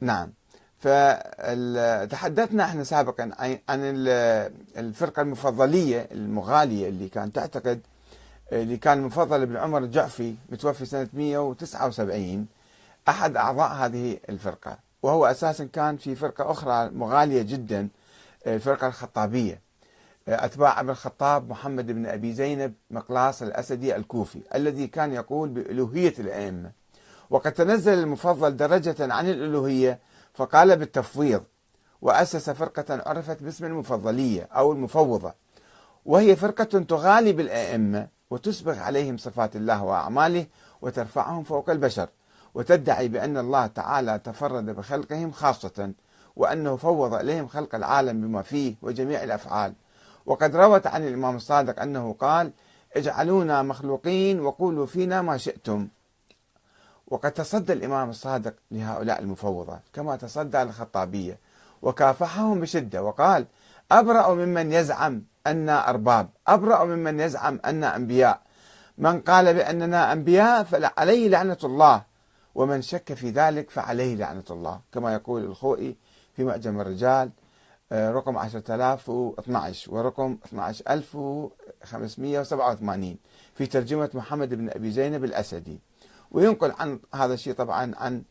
نعم. 0.00 0.32
فتحدثنا 0.78 2.64
إحنا 2.64 2.84
سابقا 2.84 3.30
عن 3.68 3.80
الفرقة 4.76 5.22
المفضلية 5.22 6.08
المغالية 6.12 6.88
اللي 6.88 7.08
كانت 7.08 7.34
تعتقد 7.34 7.80
اللي 8.52 8.76
كان 8.76 8.98
المفضل 8.98 9.42
ابن 9.42 9.56
عمر 9.56 9.78
الجعفي 9.78 10.34
متوفي 10.48 10.84
سنة 10.86 11.08
179 11.12 12.46
أحد 13.08 13.36
أعضاء 13.36 13.72
هذه 13.72 14.18
الفرقة 14.28 14.78
وهو 15.02 15.26
أساسا 15.26 15.64
كان 15.64 15.96
في 15.96 16.14
فرقة 16.14 16.50
أخرى 16.50 16.90
مغالية 16.90 17.42
جدا 17.42 17.88
الفرقة 18.46 18.86
الخطابية. 18.86 19.60
أتباع 20.28 20.80
ابن 20.80 20.90
الخطاب 20.90 21.50
محمد 21.50 21.86
بن 21.86 22.06
أبي 22.06 22.32
زينب 22.32 22.74
مقلاص 22.90 23.42
الأسدي 23.42 23.96
الكوفي 23.96 24.40
الذي 24.54 24.86
كان 24.86 25.12
يقول 25.12 25.48
بألوهية 25.48 26.14
الأئمة 26.18 26.70
وقد 27.30 27.52
تنزل 27.52 27.98
المفضل 27.98 28.56
درجة 28.56 29.12
عن 29.12 29.28
الألوهية 29.28 29.98
فقال 30.34 30.76
بالتفويض 30.76 31.42
وأسس 32.02 32.50
فرقة 32.50 33.02
عرفت 33.06 33.42
باسم 33.42 33.64
المفضلية 33.64 34.42
أو 34.42 34.72
المفوضة 34.72 35.34
وهي 36.06 36.36
فرقة 36.36 36.64
تغالي 36.64 37.32
بالأئمة 37.32 38.08
وتسبغ 38.30 38.78
عليهم 38.78 39.16
صفات 39.16 39.56
الله 39.56 39.84
وأعماله 39.84 40.46
وترفعهم 40.82 41.42
فوق 41.42 41.70
البشر 41.70 42.08
وتدعي 42.54 43.08
بأن 43.08 43.38
الله 43.38 43.66
تعالى 43.66 44.18
تفرد 44.18 44.66
بخلقهم 44.66 45.30
خاصة 45.32 45.92
وأنه 46.36 46.76
فوض 46.76 47.14
إليهم 47.14 47.46
خلق 47.48 47.74
العالم 47.74 48.20
بما 48.20 48.42
فيه 48.42 48.74
وجميع 48.82 49.22
الأفعال. 49.24 49.72
وقد 50.26 50.56
روت 50.56 50.86
عن 50.86 51.06
الإمام 51.06 51.36
الصادق 51.36 51.82
أنه 51.82 52.12
قال 52.12 52.52
اجعلونا 52.96 53.62
مخلوقين 53.62 54.40
وقولوا 54.40 54.86
فينا 54.86 55.22
ما 55.22 55.36
شئتم 55.36 55.88
وقد 57.10 57.32
تصدى 57.32 57.72
الإمام 57.72 58.10
الصادق 58.10 58.54
لهؤلاء 58.70 59.20
المفوضة 59.20 59.78
كما 59.92 60.16
تصدى 60.16 60.58
للخطابية 60.58 61.38
وكافحهم 61.82 62.60
بشدة 62.60 63.02
وقال 63.02 63.46
أبرأ 63.92 64.34
ممن 64.34 64.72
يزعم 64.72 65.22
أنا 65.46 65.90
أرباب 65.90 66.28
أبرأ 66.46 66.84
ممن 66.84 67.20
يزعم 67.20 67.60
أنا 67.64 67.96
أنبياء. 67.96 68.40
من 68.98 69.20
قال 69.20 69.54
بأننا 69.54 70.12
أنبياء 70.12 70.64
فعليه 70.64 71.28
لعنة 71.28 71.58
الله 71.64 72.02
ومن 72.54 72.82
شك 72.82 73.14
في 73.14 73.30
ذلك 73.30 73.70
فعليه 73.70 74.14
لعنة 74.14 74.44
الله. 74.50 74.80
كما 74.92 75.14
يقول 75.14 75.44
الخوئي 75.44 75.96
في 76.36 76.44
معجم 76.44 76.80
الرجال 76.80 77.30
آه، 77.92 78.10
رقم 78.10 78.38
10012 78.38 79.94
ورقم 79.94 80.38
12587 80.44 83.16
في 83.54 83.66
ترجمة 83.66 84.10
محمد 84.14 84.54
بن 84.54 84.70
أبي 84.70 84.90
زينب 84.90 85.24
الأسدي. 85.24 85.80
وينقل 86.30 86.72
عن 86.78 87.00
هذا 87.14 87.34
الشيء 87.34 87.52
طبعا 87.52 87.94
عن 87.96 88.22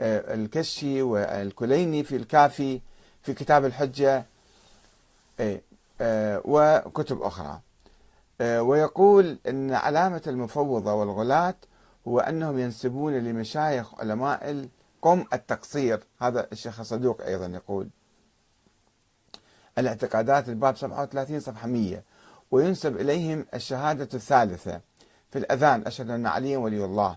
آه، 0.00 0.34
الكشي 0.34 1.02
والكليني 1.02 2.04
في 2.04 2.16
الكافي 2.16 2.80
في 3.22 3.34
كتاب 3.34 3.64
الحجة 3.64 4.26
إيه، 5.40 5.62
آه، 6.00 6.42
وكتب 6.44 7.22
أخرى. 7.22 7.60
ويقول 8.40 9.38
أن 9.48 9.72
علامة 9.72 10.22
المفوضة 10.26 10.94
والغلاة 10.94 11.54
هو 12.08 12.20
أنهم 12.20 12.58
ينسبون 12.58 13.12
لمشايخ 13.12 14.00
علماء 14.00 14.50
القم 14.50 15.24
التقصير. 15.32 16.00
هذا 16.20 16.48
الشيخ 16.52 16.80
الصدوق 16.80 17.22
أيضا 17.22 17.46
يقول. 17.46 17.88
الاعتقادات 19.78 20.48
الباب 20.48 20.76
37 20.76 21.40
صفحة 21.40 21.68
100 21.68 22.02
وينسب 22.50 22.96
إليهم 22.96 23.46
الشهادة 23.54 24.08
الثالثة 24.14 24.80
في 25.30 25.38
الأذان. 25.38 25.86
أشهد 25.86 26.10
أن 26.10 26.26
عليا 26.26 26.58
ولي 26.58 26.84
الله. 26.84 27.16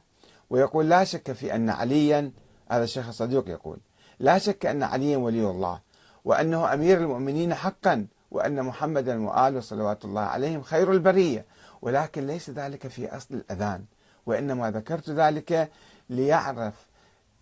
ويقول 0.52 0.90
لا 0.90 1.04
شك 1.04 1.32
في 1.32 1.56
أن 1.56 1.70
عليا 1.70 2.32
هذا 2.72 2.84
الشيخ 2.84 3.08
الصدوق 3.08 3.50
يقول 3.50 3.78
لا 4.20 4.38
شك 4.38 4.66
أن 4.66 4.84
عليا 4.84 5.18
ولي 5.18 5.50
الله 5.50 5.80
وأنه 6.26 6.74
أمير 6.74 6.98
المؤمنين 6.98 7.54
حقا 7.54 8.08
وأن 8.32 8.64
محمدا 8.64 9.26
وآله 9.28 9.60
صلوات 9.60 10.06
الله 10.06 10.22
عليهم 10.22 10.62
خير 10.62 10.92
البرية. 10.92 11.46
ولكن 11.82 12.28
ليس 12.28 12.50
ذلك 12.50 12.88
في 12.88 13.18
أصل 13.18 13.36
الأذان 13.36 13.84
وإنما 14.26 14.72
ذكرت 14.72 15.10
ذلك 15.10 15.72
ليعرف 16.10 16.74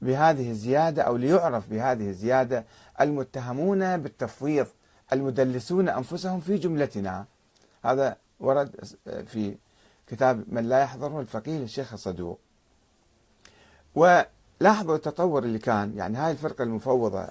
بهذه 0.01 0.51
الزيادة 0.51 1.03
أو 1.03 1.17
ليعرف 1.17 1.69
بهذه 1.69 2.09
الزيادة 2.09 2.65
المتهمون 3.01 3.97
بالتفويض 3.97 4.67
المدلسون 5.13 5.89
أنفسهم 5.89 6.39
في 6.39 6.57
جملتنا. 6.57 7.25
هذا 7.85 8.17
ورد 8.39 8.75
في 9.27 9.55
كتاب 10.07 10.43
من 10.47 10.69
لا 10.69 10.79
يحضره 10.79 11.19
الفقيه 11.19 11.57
للشيخ 11.57 11.93
الصدوق. 11.93 12.39
ولاحظوا 13.95 14.95
التطور 14.95 15.43
اللي 15.43 15.59
كان 15.59 15.93
يعني 15.97 16.17
هاي 16.17 16.31
الفرقة 16.31 16.63
المفوضة 16.63 17.27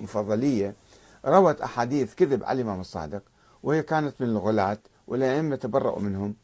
المفضلية 0.00 0.74
روت 1.24 1.60
أحاديث 1.60 2.14
كذب 2.14 2.44
على 2.44 2.60
الإمام 2.60 2.80
الصادق 2.80 3.22
وهي 3.62 3.82
كانت 3.82 4.14
من 4.20 4.28
الغلاة 4.28 4.78
والأئمة 5.06 5.56
تبرؤوا 5.56 6.00
منهم. 6.00 6.34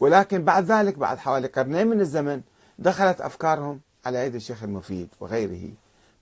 ولكن 0.00 0.44
بعد 0.44 0.64
ذلك 0.64 0.98
بعد 0.98 1.18
حوالي 1.18 1.46
قرنين 1.46 1.86
من 1.86 2.00
الزمن 2.00 2.40
دخلت 2.78 3.20
أفكارهم 3.20 3.80
على 4.06 4.18
يد 4.26 4.34
الشيخ 4.34 4.62
المفيد 4.62 5.08
وغيره 5.20 5.68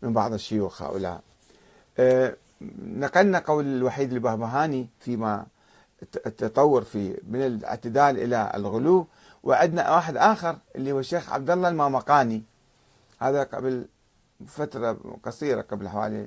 من 0.02 0.12
بعض 0.12 0.32
الشيوخ 0.32 0.82
هؤلاء. 0.82 1.20
أه، 1.98 2.36
نقلنا 2.82 3.38
قول 3.38 3.66
الوحيد 3.66 4.12
البهبهاني 4.12 4.88
فيما 5.00 5.46
التطور 6.26 6.84
في 6.84 7.20
من 7.28 7.46
الاعتدال 7.46 8.18
إلى 8.18 8.52
الغلو 8.54 9.06
وعندنا 9.42 9.94
واحد 9.94 10.16
آخر 10.16 10.56
اللي 10.76 10.92
هو 10.92 10.98
الشيخ 10.98 11.32
عبد 11.32 11.50
الله 11.50 11.68
المامقاني. 11.68 12.42
هذا 13.18 13.42
قبل 13.42 13.86
فترة 14.46 14.98
قصيرة 15.22 15.60
قبل 15.60 15.88
حوالي 15.88 16.26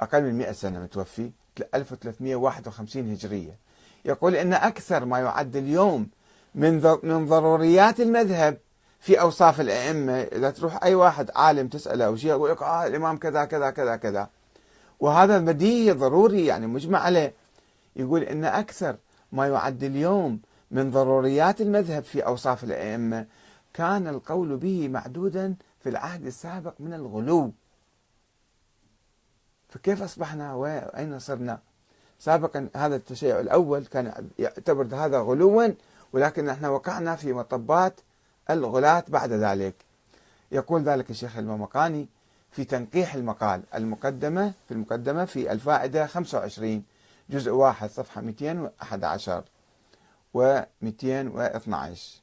أقل 0.00 0.22
من 0.22 0.38
100 0.38 0.52
سنة 0.52 0.80
متوفي 0.80 1.30
1351 1.74 3.12
هجرية. 3.12 3.58
يقول 4.04 4.36
إن 4.36 4.52
أكثر 4.52 5.04
ما 5.04 5.18
يعد 5.18 5.56
اليوم 5.56 6.08
من 6.54 6.98
من 7.02 7.26
ضروريات 7.26 8.00
المذهب 8.00 8.58
في 9.00 9.20
أوصاف 9.20 9.60
الأئمة. 9.60 10.12
إذا 10.12 10.50
تروح 10.50 10.84
أي 10.84 10.94
واحد 10.94 11.30
عالم 11.36 11.68
تسأله 11.68 12.06
أو 12.06 12.16
شيء 12.16 12.30
يقول 12.30 12.50
لك 12.50 12.62
آه 12.62 12.86
الإمام 12.86 13.16
كذا 13.16 13.44
كذا 13.44 13.70
كذا 13.70 13.96
كذا. 13.96 14.28
وهذا 15.00 15.38
بديهي 15.38 15.92
ضروري 15.92 16.46
يعني 16.46 16.66
مجمع 16.66 16.98
عليه. 16.98 17.34
يقول 17.96 18.22
إن 18.22 18.44
أكثر 18.44 18.96
ما 19.32 19.46
يعد 19.46 19.82
اليوم 19.84 20.40
من 20.70 20.90
ضروريات 20.90 21.60
المذهب 21.60 22.04
في 22.04 22.26
أوصاف 22.26 22.64
الأئمة 22.64 23.26
كان 23.74 24.08
القول 24.08 24.56
به 24.56 24.88
معدودا 24.88 25.54
في 25.80 25.88
العهد 25.88 26.26
السابق 26.26 26.74
من 26.78 26.94
الغلو. 26.94 27.52
فكيف 29.68 30.02
أصبحنا 30.02 30.54
وأين 30.54 31.18
صرنا؟ 31.18 31.60
سابقا 32.18 32.68
هذا 32.76 32.96
التشيع 32.96 33.40
الأول 33.40 33.86
كان 33.86 34.28
يعتبر 34.38 34.84
هذا 34.96 35.18
غلوا 35.20 35.68
ولكن 36.12 36.48
إحنا 36.48 36.68
وقعنا 36.68 37.16
في 37.16 37.32
مطبات 37.32 38.00
الغلاة 38.50 39.04
بعد 39.08 39.32
ذلك. 39.32 39.74
يقول 40.52 40.82
ذلك 40.82 41.10
الشيخ 41.10 41.36
الممقاني 41.36 42.08
في 42.50 42.64
تنقيح 42.64 43.14
المقال 43.14 43.62
المقدمة 43.74 44.52
في 44.68 44.74
المقدمة 44.74 45.24
في 45.24 45.52
الفائدة 45.52 46.06
25 46.06 46.84
جزء 47.30 47.50
واحد 47.50 47.90
صفحة 47.90 48.20
211 48.20 49.44
و 50.34 50.60
212 50.82 52.20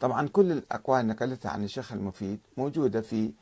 طبعا 0.00 0.28
كل 0.28 0.52
الأقوال 0.52 1.06
نقلتها 1.06 1.50
عن 1.50 1.64
الشيخ 1.64 1.92
المفيد 1.92 2.40
موجودة 2.56 3.00
في 3.00 3.32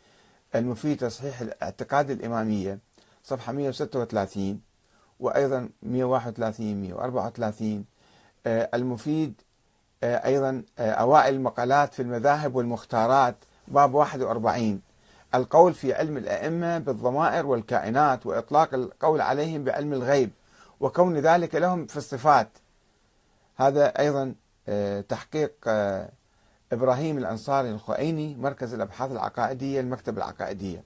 المفيد 0.54 0.96
تصحيح 0.98 1.40
الاعتقاد 1.40 2.10
الإمامية 2.10 2.78
صفحة 3.24 3.52
136 3.52 4.60
وأيضا 5.20 5.68
131 5.82 6.82
134 6.82 7.84
آه، 8.46 8.70
المفيد 8.74 9.40
آه، 10.02 10.26
أيضا 10.26 10.62
آه، 10.78 10.90
أوائل 10.90 11.34
المقالات 11.34 11.94
في 11.94 12.02
المذاهب 12.02 12.54
والمختارات 12.54 13.36
باب 13.68 13.94
41 13.94 14.80
القول 15.34 15.74
في 15.74 15.94
علم 15.94 16.16
الأئمة 16.16 16.78
بالضمائر 16.78 17.46
والكائنات 17.46 18.26
وإطلاق 18.26 18.74
القول 18.74 19.20
عليهم 19.20 19.64
بعلم 19.64 19.92
الغيب 19.92 20.30
وكون 20.80 21.18
ذلك 21.18 21.54
لهم 21.54 21.86
في 21.86 21.96
الصفات. 21.96 22.48
هذا 23.56 23.86
أيضا 23.86 24.34
تحقيق 25.08 25.52
إبراهيم 26.74 27.18
الأنصاري 27.18 27.70
الخؤيني 27.70 28.34
مركز 28.34 28.74
الأبحاث 28.74 29.12
العقائدية 29.12 29.80
المكتب 29.80 30.18
العقائدية. 30.18 30.84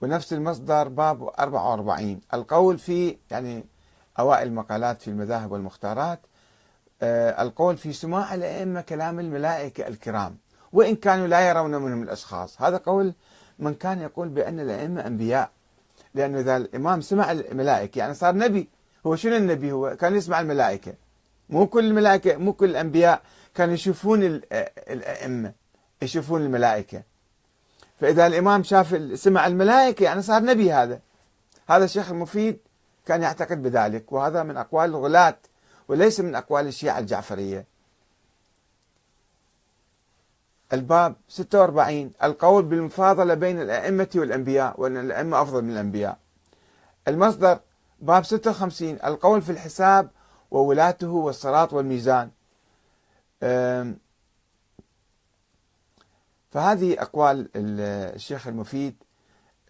ونفس 0.00 0.32
المصدر 0.32 0.88
باب 0.88 1.30
44 1.38 2.20
القول 2.34 2.78
في 2.78 3.16
يعني 3.30 3.64
أوائل 4.18 4.48
المقالات 4.48 5.02
في 5.02 5.08
المذاهب 5.08 5.52
والمختارات 5.52 6.20
آه، 7.02 7.42
القول 7.42 7.76
في 7.76 7.92
سماع 7.92 8.34
الأئمة 8.34 8.80
كلام 8.80 9.20
الملائكة 9.20 9.88
الكرام 9.88 10.36
وإن 10.72 10.96
كانوا 10.96 11.26
لا 11.26 11.48
يرون 11.48 11.70
منهم 11.70 12.02
الأشخاص. 12.02 12.62
هذا 12.62 12.76
قول 12.76 13.14
من 13.58 13.74
كان 13.74 14.00
يقول 14.00 14.28
بأن 14.28 14.60
الأئمة 14.60 15.06
أنبياء 15.06 15.50
لأنه 16.14 16.40
إذا 16.40 16.56
الإمام 16.56 17.00
سمع 17.00 17.32
الملائكة 17.32 17.98
يعني 17.98 18.14
صار 18.14 18.34
نبي. 18.36 18.68
هو 19.06 19.16
شنو 19.16 19.36
النبي 19.36 19.72
هو؟ 19.72 19.96
كان 19.96 20.16
يسمع 20.16 20.40
الملائكة. 20.40 20.94
مو 21.50 21.66
كل 21.66 21.84
الملائكة 21.84 22.36
مو 22.36 22.52
كل 22.52 22.70
الأنبياء. 22.70 23.22
كانوا 23.54 23.74
يشوفون 23.74 24.22
الأئمة 24.88 25.52
يشوفون 26.02 26.42
الملائكة. 26.42 27.02
فإذا 28.00 28.26
الإمام 28.26 28.62
شاف 28.62 29.18
سمع 29.20 29.46
الملائكة 29.46 30.04
يعني 30.04 30.22
صار 30.22 30.42
نبي 30.42 30.72
هذا. 30.72 31.00
هذا 31.68 31.84
الشيخ 31.84 32.10
المفيد 32.10 32.58
كان 33.06 33.22
يعتقد 33.22 33.62
بذلك 33.62 34.12
وهذا 34.12 34.42
من 34.42 34.56
أقوال 34.56 34.90
الغلاة 34.90 35.36
وليس 35.88 36.20
من 36.20 36.34
أقوال 36.34 36.66
الشيعة 36.66 36.98
الجعفرية. 36.98 37.66
الباب 40.72 41.16
46 41.28 42.12
القول 42.22 42.62
بالمفاضلة 42.62 43.34
بين 43.34 43.62
الأئمة 43.62 44.08
والأنبياء 44.14 44.80
وأن 44.80 44.96
الأئمة 44.96 45.42
أفضل 45.42 45.62
من 45.62 45.70
الأنبياء. 45.70 46.18
المصدر 47.08 47.60
باب 48.00 48.24
56 48.24 48.98
القول 49.04 49.42
في 49.42 49.52
الحساب 49.52 50.10
وولاته 50.50 51.10
والصراط 51.10 51.72
والميزان. 51.72 52.30
فهذه 56.50 57.02
أقوال 57.02 57.48
الشيخ 57.56 58.46
المفيد 58.46 58.94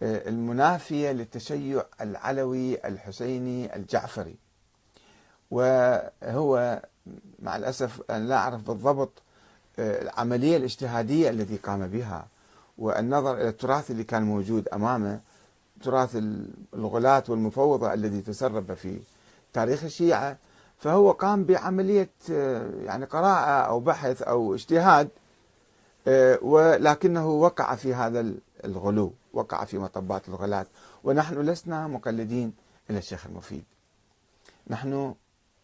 أه، 0.01 0.29
المنافية 0.29 1.11
للتشيع 1.11 1.83
العلوي 2.01 2.87
الحسيني 2.87 3.75
الجعفري. 3.75 4.35
وهو 5.51 6.81
مع 7.39 7.55
الأسف 7.55 8.01
أنا 8.09 8.27
لا 8.27 8.35
أعرف 8.35 8.61
بالضبط 8.71 9.21
أه، 9.79 10.01
العملية 10.01 10.57
الاجتهادية 10.57 11.29
التي 11.29 11.57
قام 11.57 11.87
بها 11.87 12.27
والنظر 12.77 13.33
إلى 13.33 13.49
التراث 13.49 13.91
اللي 13.91 14.03
كان 14.03 14.23
موجود 14.23 14.67
أمامه 14.67 15.19
تراث 15.83 16.17
الغلاة 16.73 17.23
والمفوضة 17.29 17.93
الذي 17.93 18.21
تسرب 18.21 18.73
في 18.73 18.99
تاريخ 19.53 19.83
الشيعة 19.83 20.37
فهو 20.81 21.11
قام 21.11 21.43
بعملية 21.43 22.09
أه، 22.31 22.71
يعني 22.85 23.05
قراءة 23.05 23.67
أو 23.67 23.79
بحث 23.79 24.21
أو 24.21 24.55
اجتهاد 24.55 25.09
آه، 26.07 26.39
ولكنه 26.41 27.27
وقع 27.27 27.75
في 27.75 27.93
هذا 27.93 28.33
الغلو 28.65 29.13
وقع 29.33 29.65
في 29.65 29.77
مطبات 29.77 30.29
الغلاة 30.29 30.65
ونحن 31.03 31.41
لسنا 31.41 31.87
مقلدين 31.87 32.53
إلى 32.89 32.97
الشيخ 32.97 33.25
المفيد. 33.25 33.63
نحن 34.67 35.15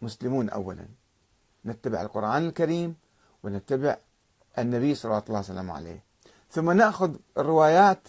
مسلمون 0.02 0.50
أولا. 0.50 0.86
نتبع 1.66 2.02
القرآن 2.02 2.48
الكريم 2.48 2.96
ونتبع 3.44 3.98
النبي 4.58 4.96
صلى 4.96 5.10
الله 5.12 5.24
عليه 5.28 5.40
وسلم 5.40 5.72
عليه. 5.72 6.04
ثم 6.52 6.72
نأخذ 6.72 7.16
الروايات 7.38 8.08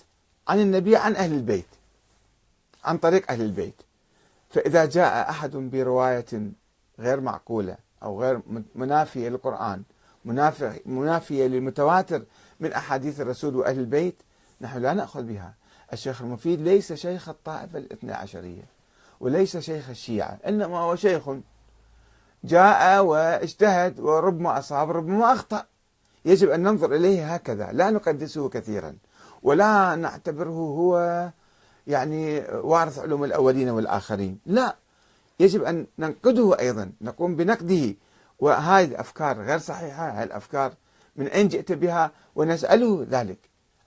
عن 0.49 0.60
النبي 0.60 0.96
عن 0.96 1.16
أهل 1.16 1.32
البيت 1.32 1.69
عن 2.84 2.99
طريق 2.99 3.31
أهل 3.31 3.40
البيت. 3.40 3.82
فإذا 4.50 4.84
جاء 4.84 5.31
أحد 5.31 5.56
برواية 5.56 6.52
غير 6.99 7.21
معقولة 7.21 7.77
أو 8.03 8.21
غير 8.23 8.41
منافية 8.75 9.29
للقرآن 9.29 9.83
منافية 10.87 11.47
للمتواتر 11.47 12.23
من 12.61 12.73
أحاديث 12.73 13.21
الرسول 13.21 13.56
وأهل 13.56 13.79
البيت 13.79 14.23
نحن 14.61 14.79
لا 14.79 14.95
نأخذ 14.95 15.23
بها. 15.23 15.55
الشيخ 15.93 16.23
المفيد 16.23 16.61
ليس 16.61 16.93
شيخ 16.93 17.29
الطائفة 17.29 17.79
الاثنى 17.79 18.12
عشرية 18.12 18.62
وليس 19.21 19.56
شيخ 19.56 19.89
الشيعة 19.89 20.39
إنما 20.47 20.79
هو 20.79 20.97
شيخ 20.97 21.31
جاء 22.45 23.05
واجتهد 23.05 24.01
وربما 24.01 24.59
أصاب 24.59 24.91
ربما 24.91 25.33
أخطأ. 25.33 25.65
يجب 26.25 26.51
أن 26.51 26.62
ننظر 26.62 26.94
إليه 26.94 27.35
هكذا 27.35 27.73
لا 27.73 27.91
نقدسه 27.91 28.49
كثيرا 28.49 28.97
ولا 29.43 29.97
نعتبره 29.97 30.51
هو 30.51 31.29
يعني 31.87 32.39
وارث 32.51 32.99
علوم 32.99 33.25
الأولين 33.25 33.69
والآخرين 33.69 34.39
لا. 34.47 34.77
يجب 35.40 35.62
أن 35.62 35.87
ننقده 35.99 36.58
أيضا 36.58 36.93
نقوم 37.00 37.37
بنقده. 37.37 37.94
وهذه 38.38 38.85
الأفكار 38.85 39.43
غير 39.43 39.58
صحيحة 39.58 40.11
هذه 40.11 40.23
الأفكار 40.23 40.75
من 41.17 41.26
أين 41.26 41.49
جئت 41.49 41.73
بها؟ 41.73 42.11
ونسأله 42.37 43.06
ذلك. 43.11 43.38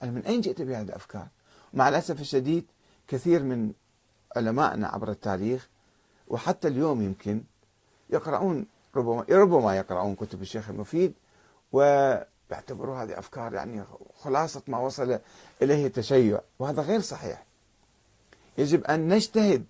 من 0.03 0.25
أين 0.25 0.41
جئت 0.41 0.61
بهذه 0.61 0.81
الأفكار؟ 0.81 1.27
مع 1.73 1.89
الأسف 1.89 2.21
الشديد 2.21 2.65
كثير 3.07 3.43
من 3.43 3.71
علمائنا 4.35 4.87
عبر 4.87 5.11
التاريخ 5.11 5.69
وحتى 6.27 6.67
اليوم 6.67 7.01
يمكن 7.01 7.43
يقرؤون 8.09 8.65
ربما 8.95 9.25
ربما 9.29 9.77
يقرؤون 9.77 10.15
كتب 10.15 10.41
الشيخ 10.41 10.69
المفيد 10.69 11.13
ويعتبروا 11.71 13.03
هذه 13.03 13.19
أفكار 13.19 13.53
يعني 13.53 13.83
خلاصة 14.23 14.61
ما 14.67 14.77
وصل 14.77 15.19
إليه 15.61 15.87
التشيع 15.87 16.41
وهذا 16.59 16.81
غير 16.81 17.01
صحيح. 17.01 17.43
يجب 18.57 18.83
أن 18.83 19.07
نجتهد 19.13 19.65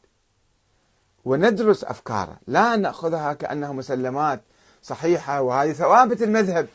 وندرس 1.25 1.83
أفكاره. 1.83 2.37
لا 2.47 2.75
نأخذها 2.75 3.33
كأنها 3.33 3.71
مسلمات 3.71 4.41
صحيحة 4.83 5.41
وهذه 5.41 5.73
ثوابت 5.73 6.21
المذهب. 6.21 6.67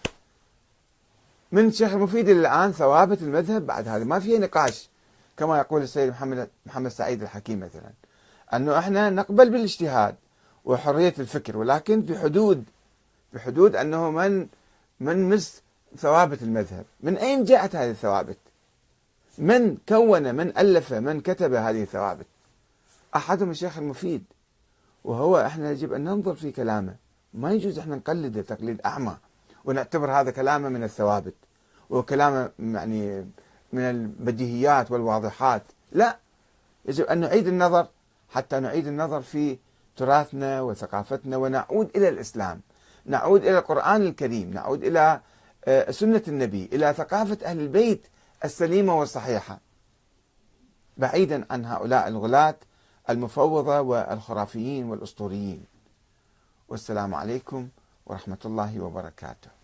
من 1.52 1.66
الشيخ 1.66 1.92
المفيد 1.92 2.28
إلى 2.28 2.40
الآن 2.40 2.72
ثوابت 2.72 3.22
المذهب 3.22 3.66
بعد 3.66 3.88
هذه 3.88 4.04
ما 4.04 4.20
فيها 4.20 4.38
نقاش. 4.38 4.88
كما 5.36 5.58
يقول 5.58 5.82
السيد 5.82 6.10
محمد 6.10 6.48
محمد 6.66 6.90
سعيد 6.90 7.22
الحكيم 7.22 7.60
مثلا 7.60 7.90
أنه 8.54 8.78
إحنا 8.78 9.10
نقبل 9.10 9.50
بالاجتهاد 9.50 10.14
وحرية 10.64 11.14
الفكر 11.18 11.56
ولكن 11.56 12.00
بحدود 12.00 12.64
بحدود 13.32 13.76
أنه 13.76 14.10
من 14.10 14.46
من 15.00 15.28
مس 15.28 15.62
ثوابت 15.98 16.42
المذهب. 16.42 16.84
من 17.00 17.16
أين 17.16 17.44
جاءت 17.44 17.76
هذه 17.76 17.90
الثوابت؟ 17.90 18.36
من 19.38 19.76
كون 19.88 20.34
من 20.34 20.58
ألف 20.58 20.92
من 20.92 21.20
كتب 21.20 21.54
هذه 21.54 21.82
الثوابت؟ 21.82 22.26
أحدهم 23.16 23.50
الشيخ 23.50 23.78
المفيد. 23.78 24.24
وهو 25.06 25.40
إحنا 25.40 25.70
يجب 25.70 25.92
أن 25.92 26.04
ننظر 26.04 26.34
في 26.34 26.52
كلامه. 26.52 26.96
ما 27.34 27.52
يجوز 27.52 27.78
إحنا 27.78 27.96
نقلده 27.96 28.42
تقليد 28.42 28.80
أعمى 28.84 29.16
ونعتبر 29.64 30.12
هذا 30.12 30.30
كلامه 30.30 30.68
من 30.68 30.82
الثوابت. 30.82 31.34
وكلامه 31.90 32.50
يعني 32.58 33.26
من 33.72 33.82
البديهيات 33.82 34.90
والواضحات. 34.90 35.62
لا 35.92 36.18
يجب 36.84 37.04
أن 37.04 37.18
نعيد 37.18 37.46
النظر 37.46 37.86
حتى 38.28 38.60
نعيد 38.60 38.86
النظر 38.86 39.22
في 39.22 39.58
تراثنا 39.96 40.60
وثقافتنا 40.60 41.36
ونعود 41.36 41.90
إلى 41.96 42.08
الإسلام. 42.08 42.60
نعود 43.04 43.44
إلى 43.44 43.58
القرآن 43.58 44.02
الكريم. 44.02 44.50
نعود 44.50 44.84
إلى 44.84 45.20
آه، 45.64 45.90
سنة 45.90 46.22
النبي 46.28 46.68
إلى 46.72 46.92
ثقافة 46.92 47.38
أهل 47.44 47.60
البيت 47.60 48.06
السليمة 48.44 48.98
والصحيحة. 48.98 49.60
بعيدا 50.96 51.46
عن 51.50 51.64
هؤلاء 51.64 52.08
الغلاة 52.08 52.56
المفوضة 53.10 53.80
والخرافيين 53.80 54.90
والأسطوريين. 54.90 55.64
والسلام 56.68 57.14
عليكم 57.14 57.68
ورحمة 58.06 58.38
الله 58.44 58.80
وبركاته. 58.80 59.55